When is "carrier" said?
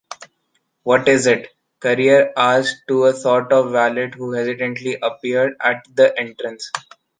1.79-2.33